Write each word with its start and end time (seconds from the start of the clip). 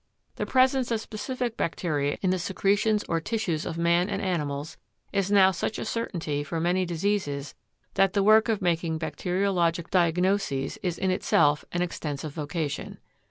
The 0.37 0.47
presence 0.47 0.89
of 0.89 0.99
specific 0.99 1.55
bacteria 1.57 2.17
in 2.23 2.31
the 2.31 2.39
secretions 2.39 3.03
or 3.03 3.21
tissues 3.21 3.67
of 3.67 3.77
man 3.77 4.09
and 4.09 4.19
animals 4.19 4.77
is 5.13 5.29
now 5.31 5.51
such 5.51 5.77
a 5.77 5.85
certainty 5.85 6.43
for 6.43 6.59
many 6.59 6.87
diseases 6.87 7.53
that 7.93 8.13
the 8.13 8.23
work 8.23 8.49
of 8.49 8.63
making 8.63 8.97
bacteriologic 8.97 9.91
diagnoses 9.91 10.79
is 10.81 10.97
in 10.97 11.11
itself 11.11 11.65
an 11.71 11.83
extensive 11.83 12.33
vocation. 12.33 12.97